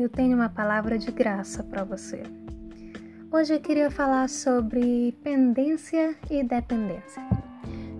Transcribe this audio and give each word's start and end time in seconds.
eu 0.00 0.08
tenho 0.08 0.34
uma 0.34 0.48
palavra 0.48 0.98
de 0.98 1.10
graça 1.10 1.62
para 1.62 1.84
você. 1.84 2.22
Hoje 3.30 3.54
eu 3.54 3.60
queria 3.60 3.90
falar 3.90 4.30
sobre 4.30 5.12
pendência 5.22 6.16
e 6.30 6.42
dependência. 6.42 7.22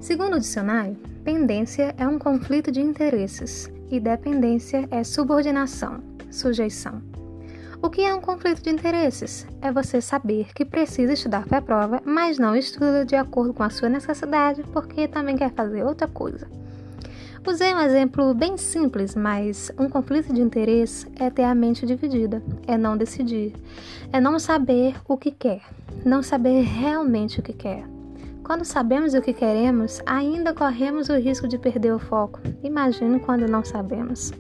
Segundo 0.01 0.37
o 0.37 0.41
dicionário, 0.41 0.97
pendência 1.23 1.95
é 1.99 2.09
um 2.09 2.19
conflito 2.19 2.73
de 2.73 2.81
interesses 2.81 3.71
e 3.91 4.01
dependência 4.01 4.88
é 4.91 5.05
subordinação, 5.05 6.03
sujeição. 6.31 7.03
O 7.83 7.91
que 7.91 8.01
é 8.01 8.14
um 8.14 8.21
conflito 8.21 8.63
de 8.63 8.71
interesses? 8.71 9.46
É 9.60 9.71
você 9.71 10.01
saber 10.01 10.55
que 10.55 10.64
precisa 10.64 11.13
estudar 11.13 11.46
para 11.46 11.59
a 11.59 11.63
prova, 11.63 12.03
mas 12.03 12.38
não 12.38 12.56
estuda 12.56 13.05
de 13.05 13.14
acordo 13.14 13.53
com 13.53 13.63
a 13.63 13.71
sua 13.71 13.91
necessidade 13.91 14.63
porque 14.73 15.06
também 15.06 15.37
quer 15.37 15.53
fazer 15.53 15.85
outra 15.85 16.09
coisa. 16.09 16.48
Usei 17.46 17.74
um 17.74 17.80
exemplo 17.80 18.34
bem 18.34 18.58
simples, 18.58 19.14
mas 19.14 19.72
um 19.78 19.88
conflito 19.88 20.32
de 20.32 20.42
interesse 20.42 21.06
é 21.18 21.30
ter 21.30 21.44
a 21.44 21.54
mente 21.54 21.86
dividida, 21.86 22.42
é 22.66 22.76
não 22.76 22.98
decidir, 22.98 23.54
é 24.12 24.20
não 24.20 24.38
saber 24.38 24.94
o 25.08 25.16
que 25.16 25.30
quer, 25.30 25.62
não 26.04 26.22
saber 26.22 26.62
realmente 26.62 27.40
o 27.40 27.42
que 27.42 27.54
quer. 27.54 27.84
Quando 28.44 28.64
sabemos 28.64 29.14
o 29.14 29.22
que 29.22 29.32
queremos, 29.32 30.02
ainda 30.04 30.52
corremos 30.52 31.08
o 31.08 31.16
risco 31.16 31.48
de 31.48 31.56
perder 31.56 31.94
o 31.94 31.98
foco. 31.98 32.40
Imagine 32.62 33.18
quando 33.18 33.48
não 33.48 33.64
sabemos. 33.64 34.32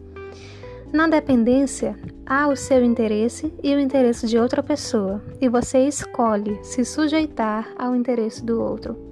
Na 0.92 1.06
dependência, 1.06 1.96
há 2.26 2.48
o 2.48 2.56
seu 2.56 2.84
interesse 2.84 3.52
e 3.62 3.74
o 3.74 3.80
interesse 3.80 4.26
de 4.26 4.36
outra 4.36 4.62
pessoa, 4.62 5.22
e 5.40 5.48
você 5.48 5.86
escolhe 5.86 6.58
se 6.62 6.84
sujeitar 6.84 7.66
ao 7.78 7.96
interesse 7.96 8.44
do 8.44 8.60
outro. 8.60 9.09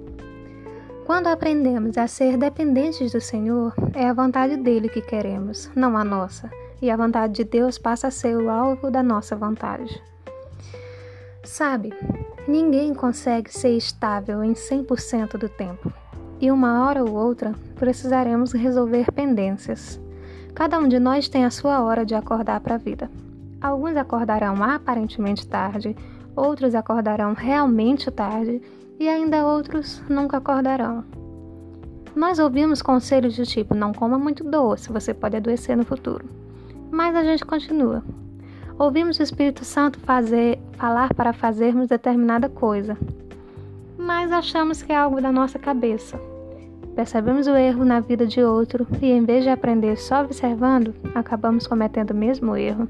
Quando 1.09 1.25
aprendemos 1.25 1.97
a 1.97 2.05
ser 2.05 2.37
dependentes 2.37 3.11
do 3.13 3.19
Senhor, 3.19 3.73
é 3.95 4.07
a 4.07 4.13
vontade 4.13 4.55
dele 4.57 4.87
que 4.87 5.01
queremos, 5.01 5.67
não 5.75 5.97
a 5.97 6.03
nossa, 6.03 6.51
e 6.79 6.91
a 6.91 6.95
vontade 6.95 7.33
de 7.33 7.43
Deus 7.43 7.79
passa 7.79 8.09
a 8.09 8.11
ser 8.11 8.37
o 8.37 8.47
alvo 8.47 8.91
da 8.91 9.01
nossa 9.01 9.35
vontade. 9.35 9.99
Sabe, 11.43 11.91
ninguém 12.47 12.93
consegue 12.93 13.51
ser 13.51 13.75
estável 13.75 14.43
em 14.43 14.53
100% 14.53 15.35
do 15.35 15.49
tempo, 15.49 15.91
e 16.39 16.51
uma 16.51 16.85
hora 16.85 17.03
ou 17.03 17.11
outra 17.15 17.55
precisaremos 17.73 18.53
resolver 18.53 19.11
pendências. 19.11 19.99
Cada 20.53 20.77
um 20.77 20.87
de 20.87 20.99
nós 20.99 21.27
tem 21.27 21.43
a 21.43 21.49
sua 21.49 21.81
hora 21.83 22.05
de 22.05 22.13
acordar 22.13 22.59
para 22.59 22.75
a 22.75 22.77
vida. 22.77 23.09
Alguns 23.59 23.97
acordarão 23.97 24.61
aparentemente 24.61 25.47
tarde, 25.47 25.95
outros 26.35 26.75
acordarão 26.75 27.33
realmente 27.33 28.09
tarde 28.11 28.61
e 28.99 29.07
ainda 29.07 29.45
outros 29.45 30.01
nunca 30.09 30.37
acordarão. 30.37 31.03
Nós 32.15 32.39
ouvimos 32.39 32.81
conselhos 32.81 33.35
do 33.37 33.45
tipo: 33.45 33.73
não 33.73 33.93
coma 33.93 34.17
muito 34.17 34.43
doce, 34.43 34.91
você 34.91 35.13
pode 35.13 35.37
adoecer 35.37 35.77
no 35.77 35.85
futuro. 35.85 36.25
Mas 36.91 37.15
a 37.15 37.23
gente 37.23 37.45
continua. 37.45 38.03
Ouvimos 38.77 39.19
o 39.19 39.23
Espírito 39.23 39.63
Santo 39.63 39.99
fazer, 39.99 40.59
falar 40.73 41.13
para 41.13 41.33
fazermos 41.33 41.89
determinada 41.89 42.47
coisa, 42.47 42.97
mas 43.97 44.31
achamos 44.31 44.81
que 44.81 44.91
é 44.91 44.95
algo 44.95 45.21
da 45.21 45.31
nossa 45.31 45.59
cabeça. 45.59 46.19
Percebemos 46.95 47.47
o 47.47 47.55
erro 47.55 47.85
na 47.85 47.99
vida 47.99 48.25
de 48.25 48.41
outro 48.41 48.87
e, 49.01 49.11
em 49.11 49.23
vez 49.23 49.43
de 49.43 49.49
aprender 49.49 49.97
só 49.97 50.23
observando, 50.23 50.93
acabamos 51.13 51.67
cometendo 51.67 52.11
o 52.11 52.15
mesmo 52.15 52.55
erro. 52.55 52.87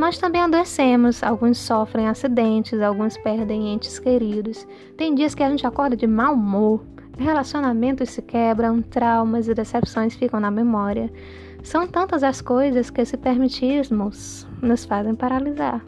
Nós 0.00 0.16
também 0.16 0.40
adoecemos, 0.40 1.22
alguns 1.22 1.58
sofrem 1.58 2.08
acidentes, 2.08 2.80
alguns 2.80 3.18
perdem 3.18 3.74
entes 3.74 3.98
queridos. 3.98 4.66
Tem 4.96 5.14
dias 5.14 5.34
que 5.34 5.42
a 5.42 5.50
gente 5.50 5.66
acorda 5.66 5.94
de 5.94 6.06
mau 6.06 6.32
humor, 6.32 6.82
relacionamentos 7.18 8.08
se 8.08 8.22
quebram, 8.22 8.80
traumas 8.80 9.46
e 9.46 9.52
decepções 9.52 10.14
ficam 10.14 10.40
na 10.40 10.50
memória. 10.50 11.12
São 11.62 11.86
tantas 11.86 12.22
as 12.22 12.40
coisas 12.40 12.88
que, 12.88 13.04
se 13.04 13.18
permitirmos, 13.18 14.48
nos 14.62 14.86
fazem 14.86 15.14
paralisar. 15.14 15.84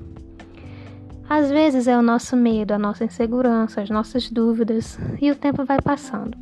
Às 1.27 1.49
vezes 1.49 1.89
é 1.89 1.97
o 1.97 2.03
nosso 2.03 2.37
medo, 2.37 2.75
a 2.75 2.79
nossa 2.79 3.07
insegurança, 3.07 3.81
as 3.81 3.89
nossas 3.89 4.29
dúvidas, 4.29 4.99
e 5.23 5.31
o 5.31 5.35
tempo 5.35 5.65
vai 5.65 5.81
passando. 5.81 6.37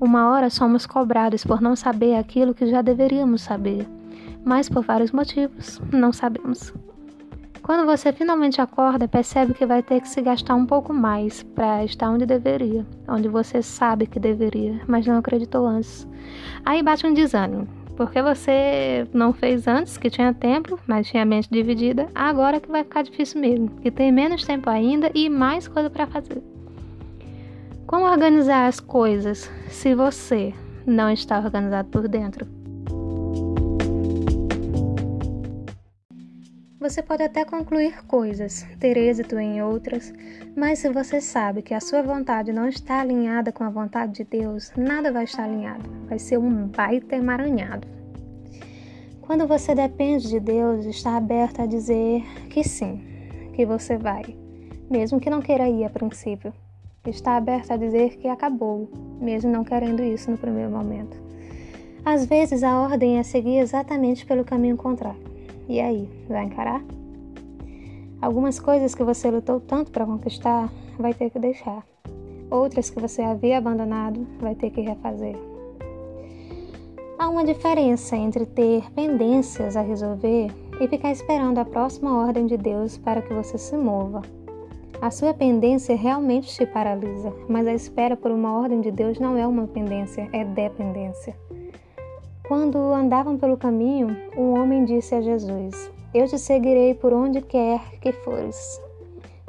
Uma 0.00 0.30
hora 0.30 0.50
somos 0.50 0.84
cobrados 0.84 1.44
por 1.44 1.60
não 1.60 1.76
saber 1.76 2.16
aquilo 2.16 2.52
que 2.52 2.66
já 2.66 2.82
deveríamos 2.82 3.42
saber, 3.42 3.86
mas 4.48 4.66
por 4.66 4.82
vários 4.82 5.12
motivos 5.12 5.78
não 5.92 6.10
sabemos. 6.10 6.72
Quando 7.62 7.84
você 7.84 8.14
finalmente 8.14 8.62
acorda, 8.62 9.06
percebe 9.06 9.52
que 9.52 9.66
vai 9.66 9.82
ter 9.82 10.00
que 10.00 10.08
se 10.08 10.22
gastar 10.22 10.54
um 10.54 10.64
pouco 10.64 10.90
mais 10.90 11.42
para 11.42 11.84
estar 11.84 12.08
onde 12.08 12.24
deveria, 12.24 12.86
onde 13.06 13.28
você 13.28 13.60
sabe 13.60 14.06
que 14.06 14.18
deveria, 14.18 14.80
mas 14.88 15.06
não 15.06 15.18
acreditou 15.18 15.66
antes. 15.66 16.08
Aí 16.64 16.82
bate 16.82 17.06
um 17.06 17.12
desânimo, 17.12 17.68
porque 17.94 18.22
você 18.22 19.06
não 19.12 19.34
fez 19.34 19.68
antes, 19.68 19.98
que 19.98 20.08
tinha 20.08 20.32
tempo, 20.32 20.80
mas 20.86 21.08
tinha 21.08 21.24
a 21.24 21.26
mente 21.26 21.50
dividida, 21.50 22.08
agora 22.14 22.58
que 22.58 22.70
vai 22.70 22.84
ficar 22.84 23.02
difícil 23.02 23.42
mesmo, 23.42 23.68
que 23.82 23.90
tem 23.90 24.10
menos 24.10 24.46
tempo 24.46 24.70
ainda 24.70 25.10
e 25.14 25.28
mais 25.28 25.68
coisa 25.68 25.90
para 25.90 26.06
fazer. 26.06 26.42
Como 27.86 28.06
organizar 28.06 28.66
as 28.66 28.80
coisas 28.80 29.50
se 29.68 29.94
você 29.94 30.54
não 30.86 31.10
está 31.10 31.38
organizado 31.38 31.90
por 31.90 32.08
dentro? 32.08 32.57
Você 36.88 37.02
pode 37.02 37.22
até 37.22 37.44
concluir 37.44 38.02
coisas, 38.06 38.66
ter 38.80 38.96
êxito 38.96 39.38
em 39.38 39.62
outras, 39.62 40.10
mas 40.56 40.78
se 40.78 40.88
você 40.88 41.20
sabe 41.20 41.60
que 41.60 41.74
a 41.74 41.80
sua 41.80 42.00
vontade 42.00 42.50
não 42.50 42.66
está 42.66 43.00
alinhada 43.00 43.52
com 43.52 43.62
a 43.62 43.68
vontade 43.68 44.14
de 44.14 44.24
Deus, 44.24 44.72
nada 44.74 45.12
vai 45.12 45.24
estar 45.24 45.44
alinhado. 45.44 45.84
Vai 46.08 46.18
ser 46.18 46.38
um 46.38 46.66
baita 46.68 47.14
emaranhado. 47.14 47.86
Quando 49.20 49.46
você 49.46 49.74
depende 49.74 50.30
de 50.30 50.40
Deus, 50.40 50.86
está 50.86 51.14
aberto 51.14 51.60
a 51.60 51.66
dizer 51.66 52.24
que 52.48 52.64
sim, 52.64 53.04
que 53.52 53.66
você 53.66 53.98
vai, 53.98 54.24
mesmo 54.90 55.20
que 55.20 55.28
não 55.28 55.42
queira 55.42 55.68
ir 55.68 55.84
a 55.84 55.90
princípio. 55.90 56.54
Está 57.06 57.36
aberto 57.36 57.70
a 57.70 57.76
dizer 57.76 58.16
que 58.16 58.28
acabou, 58.28 58.90
mesmo 59.20 59.52
não 59.52 59.62
querendo 59.62 60.02
isso 60.02 60.30
no 60.30 60.38
primeiro 60.38 60.70
momento. 60.70 61.18
Às 62.02 62.24
vezes 62.24 62.62
a 62.62 62.80
ordem 62.80 63.18
é 63.18 63.22
seguir 63.22 63.58
exatamente 63.58 64.24
pelo 64.24 64.42
caminho 64.42 64.78
contrário. 64.78 65.27
E 65.68 65.80
aí, 65.80 66.08
vai 66.28 66.44
encarar? 66.44 66.82
Algumas 68.22 68.58
coisas 68.58 68.94
que 68.94 69.04
você 69.04 69.30
lutou 69.30 69.60
tanto 69.60 69.92
para 69.92 70.06
conquistar, 70.06 70.72
vai 70.98 71.12
ter 71.12 71.30
que 71.30 71.38
deixar. 71.38 71.86
Outras 72.50 72.88
que 72.88 72.98
você 72.98 73.20
havia 73.20 73.58
abandonado, 73.58 74.26
vai 74.40 74.54
ter 74.54 74.70
que 74.70 74.80
refazer. 74.80 75.36
Há 77.18 77.28
uma 77.28 77.44
diferença 77.44 78.16
entre 78.16 78.46
ter 78.46 78.90
pendências 78.92 79.76
a 79.76 79.82
resolver 79.82 80.48
e 80.80 80.88
ficar 80.88 81.12
esperando 81.12 81.58
a 81.58 81.64
próxima 81.64 82.16
ordem 82.16 82.46
de 82.46 82.56
Deus 82.56 82.96
para 82.96 83.20
que 83.20 83.34
você 83.34 83.58
se 83.58 83.76
mova. 83.76 84.22
A 85.00 85.10
sua 85.10 85.34
pendência 85.34 85.94
realmente 85.94 86.52
te 86.52 86.64
paralisa, 86.64 87.32
mas 87.48 87.66
a 87.66 87.74
espera 87.74 88.16
por 88.16 88.30
uma 88.30 88.58
ordem 88.58 88.80
de 88.80 88.90
Deus 88.90 89.18
não 89.20 89.36
é 89.36 89.46
uma 89.46 89.66
pendência, 89.66 90.28
é 90.32 90.44
dependência. 90.44 91.36
Quando 92.48 92.78
andavam 92.94 93.36
pelo 93.36 93.58
caminho, 93.58 94.16
um 94.34 94.58
homem 94.58 94.86
disse 94.86 95.14
a 95.14 95.20
Jesus: 95.20 95.90
Eu 96.14 96.26
te 96.26 96.38
seguirei 96.38 96.94
por 96.94 97.12
onde 97.12 97.42
quer 97.42 97.78
que 98.00 98.10
fores. 98.10 98.80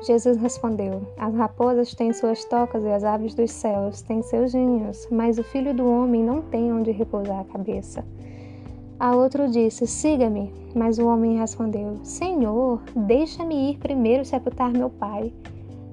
Jesus 0.05 0.35
respondeu: 0.35 1.03
As 1.17 1.33
raposas 1.33 1.95
têm 1.95 2.11
suas 2.11 2.43
tocas 2.43 2.83
e 2.83 2.89
as 2.89 3.05
aves 3.05 3.33
dos 3.33 3.51
céus 3.51 4.01
têm 4.01 4.21
seus 4.21 4.53
ninhos, 4.53 5.07
mas 5.09 5.39
o 5.39 5.43
filho 5.45 5.73
do 5.73 5.89
homem 5.89 6.21
não 6.21 6.41
tem 6.41 6.73
onde 6.73 6.91
repousar 6.91 7.39
a 7.39 7.45
cabeça. 7.45 8.05
A 8.99 9.15
outro 9.15 9.49
disse: 9.49 9.87
Siga-me. 9.87 10.51
Mas 10.75 10.99
o 10.99 11.07
homem 11.07 11.37
respondeu: 11.37 11.95
Senhor, 12.03 12.81
deixa-me 12.93 13.71
ir 13.71 13.77
primeiro 13.77 14.25
sepultar 14.25 14.73
meu 14.73 14.89
pai. 14.89 15.33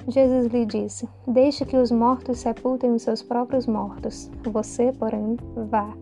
Jesus 0.09 0.49
lhe 0.49 0.67
disse: 0.67 1.09
Deixe 1.25 1.65
que 1.65 1.77
os 1.77 1.93
mortos 1.93 2.41
sepultem 2.41 2.91
os 2.91 3.03
seus 3.03 3.23
próprios 3.23 3.65
mortos. 3.65 4.29
Você, 4.43 4.93
porém, 4.93 5.37
vá 5.71 5.95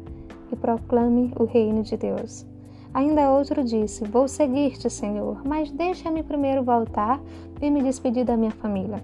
e 0.54 0.56
proclame 0.56 1.32
o 1.38 1.44
reino 1.44 1.82
de 1.82 1.96
Deus. 1.96 2.46
Ainda 2.94 3.30
outro 3.30 3.62
disse: 3.62 4.04
Vou 4.04 4.28
seguir-te, 4.28 4.88
Senhor, 4.88 5.42
mas 5.44 5.70
deixa-me 5.70 6.22
primeiro 6.22 6.62
voltar 6.62 7.20
e 7.60 7.70
me 7.70 7.82
despedir 7.82 8.24
da 8.24 8.36
minha 8.36 8.52
família. 8.52 9.02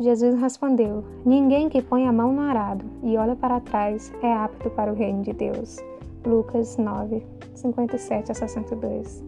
Jesus 0.00 0.40
respondeu: 0.40 1.04
Ninguém 1.26 1.68
que 1.68 1.82
põe 1.82 2.06
a 2.06 2.12
mão 2.12 2.32
no 2.32 2.42
arado 2.42 2.84
e 3.02 3.16
olha 3.16 3.34
para 3.34 3.60
trás 3.60 4.12
é 4.22 4.32
apto 4.32 4.70
para 4.70 4.92
o 4.92 4.94
reino 4.94 5.22
de 5.22 5.32
Deus. 5.32 5.78
Lucas 6.24 6.76
9, 6.76 7.24
57 7.54 8.30
a 8.30 8.34
62. 8.34 9.24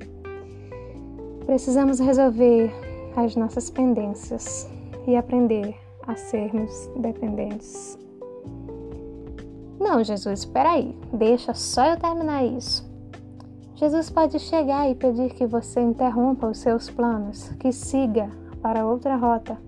Precisamos 1.45 1.99
resolver 1.99 2.73
as 3.17 3.35
nossas 3.35 3.71
pendências 3.71 4.71
e 5.07 5.17
aprender 5.17 5.75
a 6.07 6.15
sermos 6.15 6.89
dependentes. 6.97 7.99
Não, 9.91 10.05
Jesus, 10.05 10.39
espera 10.39 10.75
aí, 10.75 10.97
deixa 11.13 11.53
só 11.53 11.85
eu 11.85 11.97
terminar 11.97 12.45
isso. 12.45 12.89
Jesus 13.75 14.09
pode 14.09 14.39
chegar 14.39 14.89
e 14.89 14.95
pedir 14.95 15.35
que 15.35 15.45
você 15.45 15.81
interrompa 15.81 16.47
os 16.47 16.59
seus 16.59 16.89
planos, 16.89 17.49
que 17.59 17.73
siga 17.73 18.31
para 18.63 18.87
outra 18.87 19.17
rota. 19.17 19.59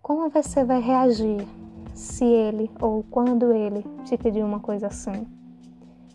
Como 0.00 0.30
você 0.30 0.62
vai 0.62 0.80
reagir 0.80 1.44
se 1.92 2.24
ele 2.24 2.70
ou 2.80 3.02
quando 3.10 3.52
ele 3.52 3.84
te 4.04 4.16
pedir 4.16 4.44
uma 4.44 4.60
coisa 4.60 4.86
assim? 4.86 5.26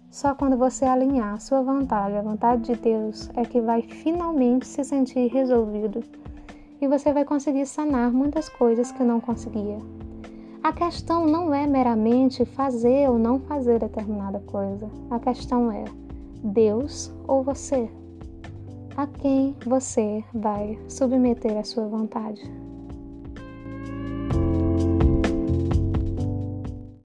Só 0.10 0.34
quando 0.34 0.56
você 0.56 0.86
alinhar 0.86 1.34
a 1.34 1.40
sua 1.40 1.62
vontade, 1.62 2.16
a 2.16 2.22
vontade 2.22 2.62
de 2.62 2.76
Deus, 2.80 3.30
é 3.36 3.44
que 3.44 3.60
vai 3.60 3.82
finalmente 3.82 4.66
se 4.66 4.86
sentir 4.86 5.28
resolvido 5.28 6.02
e 6.80 6.88
você 6.88 7.12
vai 7.12 7.26
conseguir 7.26 7.66
sanar 7.66 8.10
muitas 8.14 8.48
coisas 8.48 8.90
que 8.90 9.04
não 9.04 9.20
conseguia. 9.20 9.80
A 10.64 10.72
questão 10.72 11.26
não 11.26 11.54
é 11.54 11.68
meramente 11.68 12.46
fazer 12.46 13.10
ou 13.10 13.20
não 13.20 13.38
fazer 13.38 13.80
determinada 13.80 14.40
coisa. 14.40 14.90
A 15.12 15.20
questão 15.20 15.70
é 15.70 15.84
Deus 16.42 17.14
ou 17.28 17.44
você? 17.44 17.90
A 18.96 19.06
quem 19.06 19.58
você 19.66 20.24
vai 20.34 20.80
submeter 20.88 21.58
a 21.58 21.66
sua 21.66 21.86
vontade? 21.86 22.42